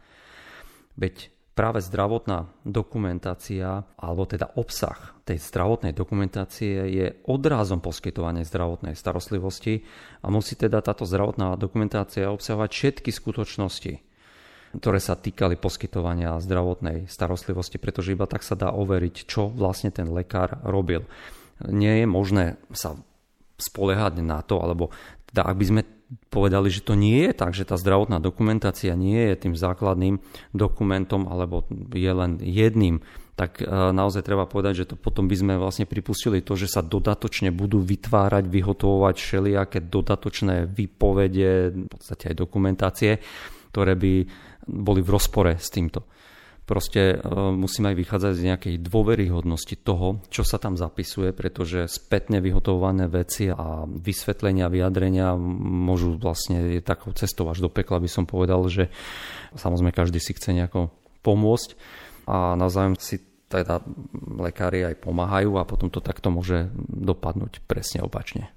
Veď 0.94 1.34
práve 1.58 1.82
zdravotná 1.82 2.46
dokumentácia, 2.62 3.82
alebo 3.98 4.30
teda 4.30 4.54
obsah 4.54 5.18
tej 5.26 5.42
zdravotnej 5.42 5.90
dokumentácie 5.90 6.76
je 6.86 7.06
odrázom 7.26 7.82
poskytovania 7.82 8.46
zdravotnej 8.46 8.94
starostlivosti 8.94 9.82
a 10.22 10.30
musí 10.30 10.54
teda 10.54 10.78
táto 10.78 11.02
zdravotná 11.02 11.58
dokumentácia 11.58 12.30
obsahovať 12.30 12.70
všetky 12.70 13.10
skutočnosti, 13.10 13.92
ktoré 14.78 14.98
sa 15.02 15.18
týkali 15.18 15.58
poskytovania 15.58 16.38
zdravotnej 16.38 17.10
starostlivosti, 17.10 17.82
pretože 17.82 18.14
iba 18.14 18.30
tak 18.30 18.46
sa 18.46 18.54
dá 18.54 18.70
overiť, 18.70 19.26
čo 19.26 19.50
vlastne 19.50 19.90
ten 19.90 20.06
lekár 20.14 20.62
robil. 20.62 21.02
Nie 21.68 22.04
je 22.04 22.06
možné 22.08 22.44
sa 22.72 22.96
spoliehať 23.60 24.24
na 24.24 24.40
to, 24.40 24.62
alebo 24.62 24.88
teda 25.28 25.44
ak 25.46 25.56
by 25.60 25.66
sme 25.68 25.82
povedali, 26.32 26.72
že 26.72 26.82
to 26.82 26.98
nie 26.98 27.30
je 27.30 27.32
tak, 27.36 27.54
že 27.54 27.68
tá 27.68 27.78
zdravotná 27.78 28.18
dokumentácia 28.18 28.98
nie 28.98 29.30
je 29.30 29.46
tým 29.46 29.54
základným 29.54 30.18
dokumentom 30.50 31.30
alebo 31.30 31.62
je 31.94 32.10
len 32.10 32.42
jedným, 32.42 32.98
tak 33.38 33.62
e, 33.62 33.66
naozaj 33.70 34.26
treba 34.26 34.50
povedať, 34.50 34.84
že 34.84 34.88
to 34.90 34.94
potom 34.98 35.30
by 35.30 35.36
sme 35.38 35.54
vlastne 35.54 35.86
pripustili 35.86 36.42
to, 36.42 36.58
že 36.58 36.66
sa 36.66 36.82
dodatočne 36.82 37.54
budú 37.54 37.78
vytvárať, 37.78 38.44
vyhotovovať 38.50 39.16
všelijaké 39.16 39.78
dodatočné 39.86 40.66
výpovede, 40.66 41.50
v 41.72 41.88
podstate 41.88 42.34
aj 42.34 42.36
dokumentácie, 42.36 43.12
ktoré 43.70 43.94
by 43.94 44.12
boli 44.66 45.00
v 45.00 45.12
rozpore 45.14 45.56
s 45.56 45.70
týmto. 45.70 46.04
Proste 46.70 47.18
e, 47.18 47.26
musíme 47.34 47.90
aj 47.90 47.98
vychádzať 47.98 48.32
z 48.38 48.46
nejakej 48.46 48.74
dôveryhodnosti 48.86 49.74
toho, 49.82 50.22
čo 50.30 50.46
sa 50.46 50.54
tam 50.62 50.78
zapisuje, 50.78 51.34
pretože 51.34 51.90
spätne 51.90 52.38
vyhotovované 52.38 53.10
veci 53.10 53.50
a 53.50 53.82
vysvetlenia, 53.90 54.70
vyjadrenia 54.70 55.34
môžu 55.34 56.14
vlastne 56.14 56.78
takou 56.78 57.10
cestou 57.10 57.50
až 57.50 57.58
do 57.58 57.66
pekla, 57.66 57.98
by 57.98 58.06
som 58.06 58.22
povedal, 58.22 58.62
že 58.70 58.86
samozrejme 59.58 59.90
každý 59.90 60.22
si 60.22 60.30
chce 60.30 60.54
nejako 60.54 60.94
pomôcť 61.26 61.74
a 62.30 62.54
navzájom 62.54 62.94
si 63.02 63.18
teda 63.50 63.82
lekári 64.38 64.86
aj 64.86 65.02
pomáhajú 65.02 65.58
a 65.58 65.66
potom 65.66 65.90
to 65.90 65.98
takto 65.98 66.30
môže 66.30 66.70
dopadnúť 66.86 67.66
presne 67.66 68.06
opačne. 68.06 68.54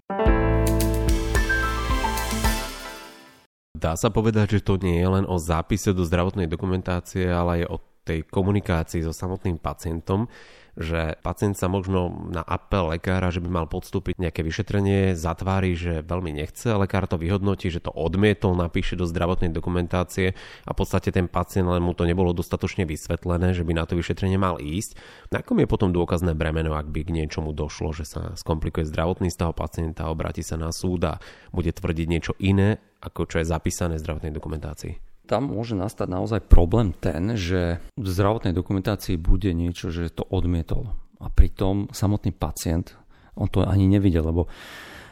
Dá 3.74 3.98
sa 3.98 4.14
povedať, 4.14 4.62
že 4.62 4.66
to 4.70 4.78
nie 4.78 5.02
je 5.02 5.10
len 5.10 5.26
o 5.26 5.42
zápise 5.42 5.98
do 5.98 6.06
zdravotnej 6.06 6.46
dokumentácie, 6.46 7.26
ale 7.26 7.66
aj 7.66 7.74
o 7.74 7.78
tej 8.04 8.28
komunikácii 8.28 9.04
so 9.04 9.16
samotným 9.16 9.56
pacientom, 9.58 10.28
že 10.74 11.22
pacient 11.22 11.54
sa 11.54 11.70
možno 11.70 12.10
na 12.34 12.42
apel 12.42 12.98
lekára, 12.98 13.30
že 13.30 13.38
by 13.38 13.50
mal 13.62 13.68
podstúpiť 13.70 14.18
nejaké 14.18 14.42
vyšetrenie, 14.42 15.14
zatvári, 15.14 15.78
že 15.78 16.02
veľmi 16.02 16.34
nechce, 16.34 16.66
lekár 16.74 17.06
to 17.06 17.22
vyhodnotí, 17.22 17.70
že 17.70 17.78
to 17.78 17.94
odmietol, 17.94 18.58
napíše 18.58 18.98
do 18.98 19.06
zdravotnej 19.06 19.54
dokumentácie 19.54 20.34
a 20.66 20.70
v 20.74 20.78
podstate 20.78 21.14
ten 21.14 21.30
pacient 21.30 21.70
len 21.70 21.86
mu 21.86 21.94
to 21.94 22.10
nebolo 22.10 22.34
dostatočne 22.34 22.90
vysvetlené, 22.90 23.54
že 23.54 23.62
by 23.62 23.78
na 23.78 23.86
to 23.86 23.94
vyšetrenie 23.94 24.42
mal 24.42 24.58
ísť. 24.58 24.98
Na 25.30 25.46
akom 25.46 25.62
je 25.62 25.70
potom 25.70 25.94
dôkazné 25.94 26.34
bremeno, 26.34 26.74
ak 26.74 26.90
by 26.90 27.06
k 27.06 27.16
niečomu 27.22 27.54
došlo, 27.54 27.94
že 27.94 28.10
sa 28.10 28.34
skomplikuje 28.34 28.90
zdravotný 28.90 29.30
stav 29.30 29.54
pacienta, 29.54 30.10
obráti 30.10 30.42
sa 30.42 30.58
na 30.58 30.74
súd 30.74 31.06
a 31.06 31.22
bude 31.54 31.70
tvrdiť 31.70 32.08
niečo 32.10 32.34
iné, 32.42 32.82
ako 32.98 33.30
čo 33.30 33.46
je 33.46 33.46
zapísané 33.46 34.02
v 34.02 34.04
zdravotnej 34.10 34.34
dokumentácii? 34.34 35.13
Tam 35.24 35.56
môže 35.56 35.76
nastať 35.80 36.08
naozaj 36.12 36.40
problém 36.46 36.92
ten, 36.92 37.40
že 37.40 37.80
v 37.96 38.08
zdravotnej 38.08 38.52
dokumentácii 38.52 39.16
bude 39.16 39.56
niečo, 39.56 39.90
že 39.90 40.12
to 40.12 40.28
odmietol. 40.28 40.96
A 41.24 41.32
pritom 41.32 41.88
samotný 41.96 42.36
pacient, 42.36 43.00
on 43.40 43.48
to 43.48 43.64
ani 43.64 43.88
nevidel, 43.88 44.28
lebo 44.28 44.52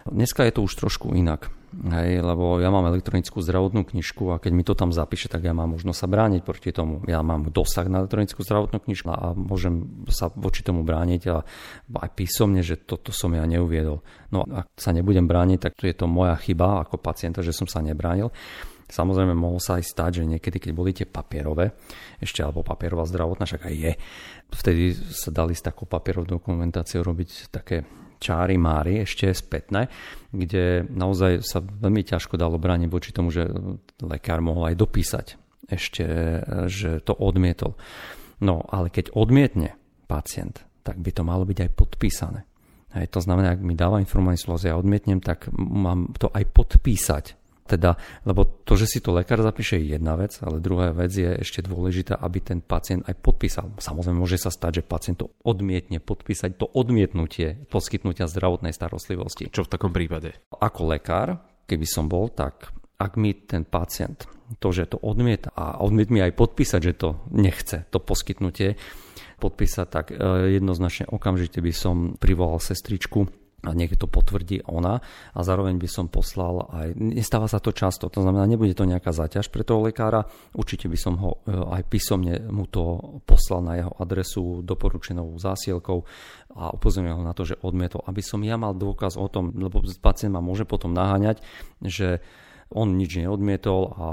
dneska 0.04 0.44
je 0.44 0.54
to 0.60 0.68
už 0.68 0.74
trošku 0.76 1.16
inak. 1.16 1.48
Hej, 1.72 2.20
lebo 2.20 2.60
ja 2.60 2.68
mám 2.68 2.84
elektronickú 2.92 3.40
zdravotnú 3.40 3.88
knižku 3.88 4.36
a 4.36 4.44
keď 4.44 4.52
mi 4.52 4.68
to 4.68 4.76
tam 4.76 4.92
zapíše, 4.92 5.32
tak 5.32 5.48
ja 5.48 5.56
mám 5.56 5.72
možnosť 5.72 6.04
sa 6.04 6.08
brániť 6.12 6.42
proti 6.44 6.76
tomu. 6.76 7.00
Ja 7.08 7.24
mám 7.24 7.48
dosah 7.48 7.88
na 7.88 8.04
elektronickú 8.04 8.44
zdravotnú 8.44 8.84
knižku 8.84 9.08
a 9.08 9.32
môžem 9.32 10.04
sa 10.12 10.28
voči 10.36 10.68
tomu 10.68 10.84
brániť 10.84 11.22
a 11.32 11.48
aj 11.96 12.12
písomne, 12.12 12.60
že 12.60 12.76
toto 12.76 13.16
som 13.16 13.32
ja 13.32 13.48
neuviedol. 13.48 14.04
No 14.36 14.44
ak 14.44 14.68
sa 14.76 14.92
nebudem 14.92 15.32
brániť, 15.32 15.60
tak 15.64 15.80
to 15.80 15.88
je 15.88 15.96
to 15.96 16.12
moja 16.12 16.36
chyba 16.44 16.84
ako 16.84 17.00
pacienta, 17.00 17.40
že 17.40 17.56
som 17.56 17.72
sa 17.72 17.80
nebránil. 17.80 18.36
Samozrejme, 18.92 19.32
mohlo 19.32 19.58
sa 19.64 19.80
aj 19.80 19.88
stať, 19.88 20.12
že 20.22 20.30
niekedy, 20.38 20.60
keď 20.60 20.72
boli 20.76 20.92
tie 20.92 21.08
papierové, 21.08 21.72
ešte 22.20 22.44
alebo 22.44 22.62
papierová 22.62 23.08
zdravotná, 23.08 23.48
však 23.48 23.64
aj 23.72 23.76
je, 23.76 23.92
vtedy 24.52 24.84
sa 25.16 25.32
dali 25.32 25.56
s 25.56 25.64
takou 25.64 25.88
papierovou 25.88 26.28
dokumentáciou 26.28 27.02
robiť 27.02 27.48
také 27.48 27.88
čári 28.22 28.60
mári, 28.60 29.02
ešte 29.02 29.34
spätné, 29.34 29.90
kde 30.30 30.86
naozaj 30.92 31.42
sa 31.42 31.64
veľmi 31.64 32.06
ťažko 32.06 32.38
dalo 32.38 32.62
brániť 32.62 32.90
voči 32.92 33.10
tomu, 33.10 33.34
že 33.34 33.50
lekár 34.04 34.46
mohol 34.46 34.70
aj 34.70 34.76
dopísať 34.78 35.28
ešte, 35.72 36.06
že 36.68 37.00
to 37.02 37.16
odmietol. 37.16 37.80
No, 38.44 38.62
ale 38.70 38.92
keď 38.92 39.16
odmietne 39.16 39.74
pacient, 40.06 40.62
tak 40.84 41.00
by 41.00 41.10
to 41.16 41.24
malo 41.24 41.48
byť 41.48 41.58
aj 41.66 41.72
podpísané. 41.74 42.42
Hej, 42.92 43.08
to 43.08 43.24
znamená, 43.24 43.56
ak 43.56 43.64
mi 43.64 43.72
dáva 43.72 44.04
informáciu, 44.04 44.52
ja 44.60 44.76
odmietnem, 44.76 45.24
tak 45.24 45.48
mám 45.56 46.12
to 46.20 46.28
aj 46.28 46.44
podpísať 46.52 47.26
teda, 47.72 47.96
lebo 48.28 48.44
to, 48.68 48.76
že 48.76 48.88
si 48.92 49.00
to 49.00 49.16
lekár 49.16 49.40
zapíše 49.40 49.80
je 49.80 49.96
jedna 49.96 50.20
vec, 50.20 50.36
ale 50.44 50.60
druhá 50.60 50.92
vec 50.92 51.16
je 51.16 51.40
ešte 51.40 51.64
dôležitá, 51.64 52.20
aby 52.20 52.44
ten 52.44 52.60
pacient 52.60 53.08
aj 53.08 53.16
podpísal. 53.24 53.72
Samozrejme, 53.80 54.20
môže 54.20 54.36
sa 54.36 54.52
stať, 54.52 54.84
že 54.84 54.88
pacient 54.88 55.24
to 55.24 55.32
odmietne 55.48 56.04
podpísať 56.04 56.60
to 56.60 56.68
odmietnutie 56.68 57.64
poskytnutia 57.72 58.28
zdravotnej 58.28 58.76
starostlivosti. 58.76 59.48
Čo 59.48 59.64
v 59.64 59.72
takom 59.72 59.96
prípade? 59.96 60.36
Ako 60.52 60.92
lekár, 60.92 61.40
keby 61.64 61.88
som 61.88 62.12
bol, 62.12 62.28
tak 62.28 62.76
ak 63.00 63.16
mi 63.16 63.34
ten 63.34 63.64
pacient 63.64 64.28
to, 64.60 64.70
že 64.76 64.92
to 64.94 64.98
odmieta 65.00 65.56
a 65.56 65.80
odmiet 65.80 66.12
mi 66.12 66.20
aj 66.20 66.36
podpísať, 66.36 66.82
že 66.84 66.94
to 66.94 67.10
nechce, 67.32 67.88
to 67.88 67.98
poskytnutie 68.04 68.76
podpísať, 69.42 69.88
tak 69.90 70.06
e, 70.14 70.20
jednoznačne 70.60 71.10
okamžite 71.10 71.64
by 71.64 71.74
som 71.74 71.96
privolal 72.20 72.62
sestričku 72.62 73.41
a 73.62 73.72
nech 73.78 73.94
to 73.94 74.10
potvrdí 74.10 74.66
ona. 74.66 75.02
A 75.38 75.40
zároveň 75.46 75.78
by 75.78 75.90
som 75.90 76.06
poslal 76.10 76.66
aj, 76.74 76.88
nestáva 76.98 77.46
sa 77.46 77.62
to 77.62 77.70
často, 77.70 78.10
to 78.10 78.26
znamená, 78.26 78.50
nebude 78.50 78.74
to 78.74 78.90
nejaká 78.90 79.14
zaťaž 79.14 79.54
pre 79.54 79.62
toho 79.62 79.86
lekára, 79.86 80.26
určite 80.58 80.90
by 80.90 80.98
som 80.98 81.14
ho 81.22 81.46
e, 81.46 81.54
aj 81.54 81.82
písomne 81.86 82.42
mu 82.50 82.66
to 82.66 82.98
poslal 83.26 83.62
na 83.62 83.78
jeho 83.78 83.94
adresu 84.02 84.66
doporučenou 84.66 85.38
zásielkou 85.38 86.02
a 86.58 86.74
upozornil 86.74 87.16
ho 87.16 87.24
na 87.24 87.38
to, 87.38 87.46
že 87.46 87.60
odmietol, 87.62 88.02
aby 88.10 88.20
som 88.26 88.42
ja 88.42 88.58
mal 88.58 88.74
dôkaz 88.74 89.16
o 89.16 89.30
tom, 89.30 89.54
lebo 89.54 89.86
pacient 90.02 90.34
ma 90.34 90.42
môže 90.42 90.66
potom 90.66 90.92
naháňať, 90.92 91.40
že 91.86 92.20
on 92.72 92.96
nič 92.96 93.20
neodmietol 93.20 93.82
a 93.96 94.08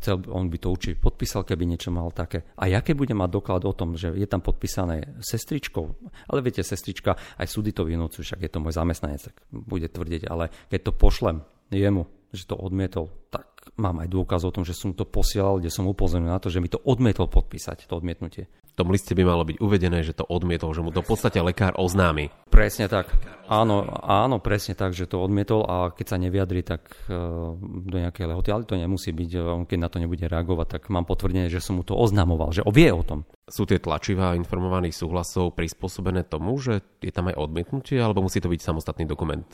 chcel, 0.00 0.24
on 0.32 0.48
by 0.48 0.56
to 0.56 0.72
určite 0.72 0.96
podpísal, 0.98 1.44
keby 1.44 1.68
niečo 1.68 1.92
mal 1.92 2.08
také. 2.10 2.48
A 2.56 2.68
ja 2.68 2.80
keď 2.80 2.94
budem 3.04 3.18
mať 3.20 3.30
doklad 3.30 3.62
o 3.68 3.76
tom, 3.76 3.94
že 3.94 4.12
je 4.16 4.24
tam 4.24 4.40
podpísané 4.40 5.20
sestričkou, 5.20 5.84
ale 6.32 6.40
viete, 6.40 6.64
sestrička, 6.64 7.16
aj 7.36 7.46
súdy 7.46 7.76
to 7.76 7.84
vynúcujú, 7.84 8.24
však 8.24 8.40
je 8.44 8.50
to 8.50 8.58
môj 8.64 8.72
zamestnanec, 8.76 9.20
tak 9.28 9.36
bude 9.52 9.88
tvrdiť, 9.88 10.22
ale 10.28 10.48
keď 10.72 10.80
to 10.88 10.92
pošlem 10.96 11.36
jemu, 11.68 12.08
že 12.32 12.48
to 12.48 12.56
odmietol, 12.56 13.12
tak 13.28 13.72
mám 13.76 14.00
aj 14.00 14.08
dôkaz 14.08 14.44
o 14.48 14.52
tom, 14.52 14.64
že 14.64 14.72
som 14.72 14.96
to 14.96 15.04
posielal, 15.04 15.60
kde 15.60 15.72
som 15.72 15.84
upozornil 15.84 16.32
na 16.32 16.40
to, 16.40 16.48
že 16.48 16.60
mi 16.60 16.72
to 16.72 16.80
odmietol 16.80 17.28
podpísať, 17.28 17.88
to 17.88 17.96
odmietnutie 17.96 18.48
tom 18.78 18.94
liste 18.94 19.10
by 19.10 19.26
malo 19.26 19.42
byť 19.42 19.58
uvedené, 19.58 20.06
že 20.06 20.14
to 20.14 20.22
odmietol, 20.22 20.70
že 20.70 20.86
mu 20.86 20.94
to 20.94 21.02
v 21.02 21.10
podstate 21.10 21.42
lekár 21.42 21.74
oznámi. 21.74 22.30
Presne 22.46 22.86
tak. 22.86 23.10
Áno, 23.50 23.82
áno, 24.06 24.38
presne 24.38 24.78
tak, 24.78 24.94
že 24.94 25.10
to 25.10 25.18
odmietol 25.18 25.66
a 25.66 25.90
keď 25.90 26.06
sa 26.06 26.16
nevyjadri, 26.22 26.62
tak 26.62 26.86
uh, 27.10 27.56
do 27.60 27.96
nejakej 27.98 28.28
lehoty, 28.30 28.48
ale 28.54 28.68
to 28.68 28.78
nemusí 28.78 29.10
byť, 29.10 29.30
on 29.40 29.64
keď 29.66 29.78
na 29.82 29.88
to 29.90 29.98
nebude 29.98 30.22
reagovať, 30.22 30.78
tak 30.78 30.82
mám 30.94 31.08
potvrdenie, 31.08 31.50
že 31.50 31.58
som 31.58 31.80
mu 31.80 31.82
to 31.82 31.98
oznamoval, 31.98 32.54
že 32.54 32.62
vie 32.70 32.92
o 32.92 33.02
tom. 33.02 33.26
Sú 33.48 33.64
tie 33.64 33.80
tlačivá 33.80 34.36
informovaných 34.36 34.94
súhlasov 34.94 35.56
prispôsobené 35.56 36.22
tomu, 36.28 36.54
že 36.60 36.84
je 37.00 37.10
tam 37.10 37.32
aj 37.32 37.40
odmietnutie, 37.40 37.96
alebo 37.98 38.22
musí 38.22 38.38
to 38.38 38.52
byť 38.52 38.60
samostatný 38.60 39.08
dokument? 39.08 39.48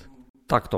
Takto, 0.44 0.76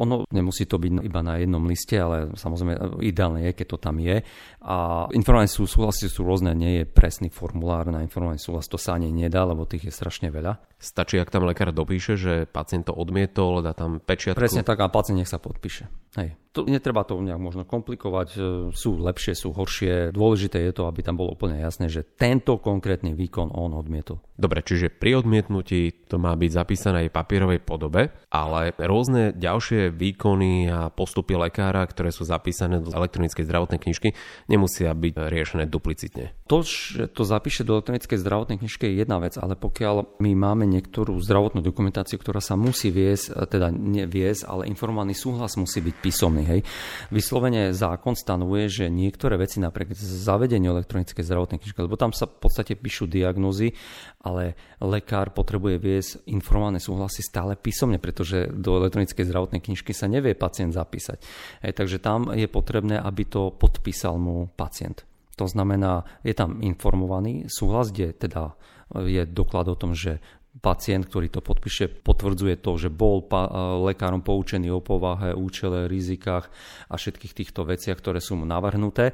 ono 0.00 0.24
nemusí 0.32 0.64
to 0.64 0.80
byť 0.80 1.04
iba 1.04 1.20
na 1.20 1.36
jednom 1.36 1.60
liste, 1.68 2.00
ale 2.00 2.32
samozrejme 2.32 2.96
ideálne 3.04 3.44
je, 3.44 3.52
keď 3.52 3.66
to 3.76 3.78
tam 3.78 4.00
je. 4.00 4.24
A 4.64 5.04
informované 5.12 5.52
sú 5.52 5.68
súhlasy 5.68 6.08
sú 6.08 6.24
rôzne, 6.24 6.56
nie 6.56 6.80
je 6.80 6.84
presný 6.88 7.28
formulár 7.28 7.92
na 7.92 8.00
informovaný 8.00 8.40
súhlas, 8.40 8.72
to 8.72 8.80
sa 8.80 8.96
ani 8.96 9.12
nedá, 9.12 9.44
lebo 9.44 9.68
tých 9.68 9.88
je 9.88 9.92
strašne 9.92 10.32
veľa. 10.32 10.80
Stačí, 10.80 11.20
ak 11.20 11.28
tam 11.28 11.44
lekár 11.44 11.76
dopíše, 11.76 12.16
že 12.16 12.48
pacient 12.48 12.88
to 12.88 12.96
odmietol, 12.96 13.60
dá 13.60 13.76
tam 13.76 14.00
pečiatku. 14.00 14.40
Presne 14.40 14.64
tak 14.64 14.80
a 14.80 14.88
pacient 14.88 15.20
nech 15.20 15.28
sa 15.28 15.36
podpíše. 15.36 15.92
Hej. 16.16 16.32
To, 16.56 16.64
netreba 16.64 17.04
to 17.04 17.20
nejak 17.20 17.36
možno 17.36 17.68
komplikovať, 17.68 18.28
e, 18.32 18.38
sú 18.72 18.96
lepšie, 18.96 19.36
sú 19.36 19.52
horšie. 19.52 20.16
Dôležité 20.16 20.64
je 20.64 20.72
to, 20.72 20.88
aby 20.88 21.04
tam 21.04 21.20
bolo 21.20 21.36
úplne 21.36 21.60
jasné, 21.60 21.92
že 21.92 22.00
tento 22.00 22.56
konkrétny 22.56 23.12
výkon 23.12 23.52
on 23.52 23.76
odmietol. 23.76 24.24
Dobre, 24.40 24.64
čiže 24.64 24.88
pri 24.88 25.20
odmietnutí 25.20 26.08
to 26.08 26.16
má 26.16 26.32
byť 26.32 26.50
zapísané 26.56 26.96
aj 27.04 27.08
v 27.12 27.16
papierovej 27.20 27.60
podobe, 27.60 28.08
ale 28.32 28.72
rôzne 28.80 29.36
ďalšie 29.36 29.92
výkony 29.92 30.72
a 30.72 30.88
postupy 30.88 31.36
lekára, 31.36 31.84
ktoré 31.84 32.08
sú 32.08 32.24
zapísané 32.24 32.80
do 32.80 32.88
elektronickej 32.88 33.44
zdravotnej 33.44 33.76
knižky, 33.76 34.16
nemusia 34.48 34.96
byť 34.96 35.12
riešené 35.28 35.68
duplicitne. 35.68 36.32
To, 36.48 36.64
že 36.64 37.12
to 37.12 37.28
zapíše 37.28 37.68
do 37.68 37.76
elektronickej 37.76 38.16
zdravotnej 38.16 38.64
knižky 38.64 38.88
je 38.88 39.04
jedna 39.04 39.20
vec, 39.20 39.36
ale 39.36 39.60
pokiaľ 39.60 40.24
my 40.24 40.32
máme 40.32 40.64
niektorú 40.64 41.20
zdravotnú 41.20 41.60
dokumentáciu, 41.60 42.16
ktorá 42.16 42.40
sa 42.40 42.56
musí 42.56 42.88
viesť, 42.88 43.44
teda 43.44 43.68
neviesť, 43.68 44.48
ale 44.48 44.72
informovaný 44.72 45.12
súhlas 45.12 45.60
musí 45.60 45.84
byť 45.84 45.96
písomný. 46.00 46.45
Hej. 46.46 46.62
Vyslovene 47.10 47.74
zákon 47.74 48.14
stanovuje, 48.14 48.70
že 48.70 48.84
niektoré 48.86 49.34
veci 49.34 49.58
napríklad 49.58 49.98
zavedenie 49.98 50.70
elektronickej 50.70 51.26
zdravotnej 51.26 51.58
knižky, 51.58 51.78
lebo 51.82 51.98
tam 51.98 52.14
sa 52.14 52.30
v 52.30 52.38
podstate 52.38 52.78
píšu 52.78 53.10
diagnózy, 53.10 53.74
ale 54.22 54.54
lekár 54.78 55.34
potrebuje 55.34 55.76
viesť 55.82 56.10
informované 56.30 56.78
súhlasy 56.78 57.26
stále 57.26 57.58
písomne, 57.58 57.98
pretože 57.98 58.46
do 58.54 58.78
elektronickej 58.78 59.26
zdravotnej 59.26 59.60
knižky 59.60 59.90
sa 59.90 60.06
nevie 60.06 60.38
pacient 60.38 60.70
zapísať. 60.70 61.18
Hej, 61.66 61.72
takže 61.74 61.98
tam 61.98 62.30
je 62.30 62.46
potrebné, 62.46 63.02
aby 63.02 63.26
to 63.26 63.50
podpísal 63.50 64.14
mu 64.16 64.46
pacient. 64.54 65.02
To 65.36 65.44
znamená, 65.44 66.06
je 66.24 66.32
tam 66.32 66.64
informovaný 66.64 67.50
súhlas, 67.52 67.92
kde 67.92 68.16
teda 68.16 68.56
je 68.94 69.26
doklad 69.28 69.68
o 69.68 69.76
tom, 69.76 69.92
že 69.92 70.22
pacient, 70.60 71.06
ktorý 71.06 71.28
to 71.28 71.40
podpíše, 71.44 72.02
potvrdzuje 72.02 72.60
to, 72.60 72.76
že 72.80 72.88
bol 72.88 73.24
pa- 73.24 73.78
lekárom 73.80 74.24
poučený 74.24 74.72
o 74.72 74.80
povahe, 74.80 75.36
účele, 75.36 75.86
rizikách 75.86 76.48
a 76.88 76.94
všetkých 76.96 77.36
týchto 77.36 77.68
veciach, 77.68 77.98
ktoré 78.00 78.18
sú 78.18 78.40
mu 78.40 78.48
navrhnuté 78.48 79.12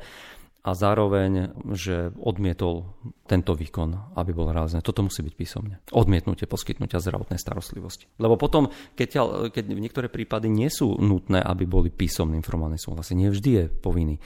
a 0.62 0.78
zároveň, 0.78 1.50
že 1.74 2.14
odmietol 2.22 2.94
tento 3.26 3.58
výkon, 3.58 4.14
aby 4.14 4.30
bol 4.30 4.54
realizovaný. 4.54 4.86
Toto 4.86 5.02
musí 5.02 5.18
byť 5.26 5.34
písomne. 5.34 5.82
Odmietnutie 5.90 6.46
poskytnutia 6.46 7.02
zdravotnej 7.02 7.42
starostlivosti. 7.42 8.06
Lebo 8.22 8.38
potom, 8.38 8.70
keď, 8.94 9.26
keď 9.50 9.64
v 9.66 9.82
niektoré 9.82 10.06
prípady 10.06 10.46
nie 10.46 10.70
sú 10.70 10.94
nutné, 11.02 11.42
aby 11.42 11.66
boli 11.66 11.90
písomné 11.90 12.38
informované 12.38 12.78
súhlasy, 12.78 13.18
nie 13.18 13.34
vždy 13.34 13.50
je 13.50 13.64
povinný. 13.74 14.22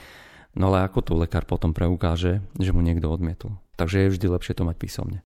No 0.53 0.69
ale 0.69 0.85
ako 0.85 0.99
to 1.01 1.13
lekár 1.17 1.49
potom 1.49 1.73
preukáže, 1.73 2.45
že 2.53 2.69
mu 2.73 2.85
niekto 2.85 3.09
odmietol. 3.09 3.57
Takže 3.73 4.05
je 4.05 4.13
vždy 4.13 4.25
lepšie 4.29 4.53
to 4.53 4.65
mať 4.65 4.77
písomne. 4.77 5.26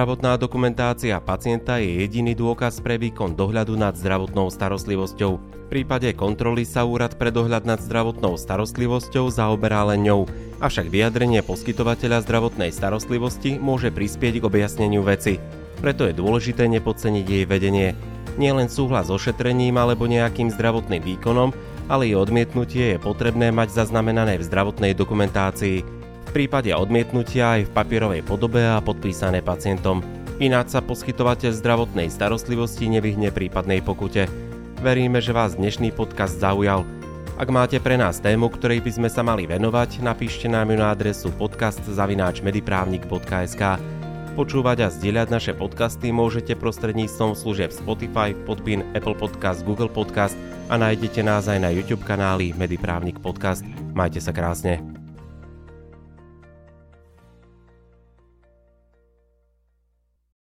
Zdravotná 0.00 0.40
dokumentácia 0.40 1.20
pacienta 1.20 1.76
je 1.76 2.00
jediný 2.00 2.32
dôkaz 2.32 2.80
pre 2.80 2.96
výkon 2.96 3.36
dohľadu 3.36 3.76
nad 3.76 3.92
zdravotnou 3.92 4.48
starostlivosťou. 4.48 5.32
V 5.36 5.66
prípade 5.68 6.08
kontroly 6.16 6.64
sa 6.64 6.88
úrad 6.88 7.20
pre 7.20 7.28
dohľad 7.28 7.68
nad 7.68 7.84
zdravotnou 7.84 8.40
starostlivosťou 8.40 9.28
zaoberá 9.28 9.84
len 9.92 10.08
ňou, 10.08 10.24
avšak 10.64 10.88
vyjadrenie 10.88 11.44
poskytovateľa 11.44 12.24
zdravotnej 12.24 12.72
starostlivosti 12.72 13.60
môže 13.60 13.92
prispieť 13.92 14.40
k 14.40 14.48
objasneniu 14.48 15.04
veci. 15.04 15.36
Preto 15.84 16.08
je 16.08 16.16
dôležité 16.16 16.64
nepodceniť 16.64 17.26
jej 17.28 17.44
vedenie. 17.44 17.92
Nie 18.40 18.56
len 18.56 18.72
súhlas 18.72 19.12
s 19.12 19.14
ošetrením 19.20 19.76
alebo 19.76 20.08
nejakým 20.08 20.48
zdravotným 20.48 21.04
výkonom, 21.04 21.52
ale 21.92 22.08
i 22.08 22.16
odmietnutie 22.16 22.96
je 22.96 23.04
potrebné 23.04 23.52
mať 23.52 23.76
zaznamenané 23.76 24.40
v 24.40 24.48
zdravotnej 24.48 24.96
dokumentácii 24.96 25.99
prípade 26.32 26.72
odmietnutia 26.72 27.58
aj 27.58 27.68
v 27.68 27.74
papierovej 27.74 28.22
podobe 28.24 28.62
a 28.62 28.80
podpísané 28.80 29.42
pacientom. 29.42 30.00
Ináč 30.40 30.72
sa 30.72 30.80
poskytovateľ 30.80 31.52
zdravotnej 31.52 32.08
starostlivosti 32.08 32.88
nevyhne 32.88 33.28
prípadnej 33.28 33.84
pokute. 33.84 34.24
Veríme, 34.80 35.20
že 35.20 35.36
vás 35.36 35.60
dnešný 35.60 35.92
podcast 35.92 36.40
zaujal. 36.40 36.88
Ak 37.40 37.48
máte 37.52 37.80
pre 37.80 37.96
nás 37.96 38.20
tému, 38.20 38.50
ktorej 38.52 38.80
by 38.84 38.92
sme 38.96 39.08
sa 39.08 39.22
mali 39.24 39.46
venovať, 39.48 40.00
napíšte 40.00 40.48
nám 40.48 40.70
ju 40.72 40.76
na 40.80 40.90
adresu 40.92 41.30
podcast.mediprávnik.sk 41.36 43.62
Počúvať 44.38 44.86
a 44.86 44.88
zdieľať 44.88 45.28
naše 45.28 45.52
podcasty 45.58 46.14
môžete 46.14 46.54
prostredníctvom 46.56 47.34
služieb 47.34 47.74
Spotify, 47.74 48.30
Podpin, 48.46 48.86
Apple 48.94 49.18
Podcast, 49.18 49.66
Google 49.66 49.90
Podcast 49.90 50.38
a 50.70 50.78
nájdete 50.78 51.26
nás 51.26 51.50
aj 51.50 51.58
na 51.58 51.74
YouTube 51.74 52.06
kanáli 52.06 52.54
Mediprávnik 52.54 53.18
Podcast. 53.18 53.66
Majte 53.92 54.22
sa 54.22 54.30
krásne. 54.30 54.99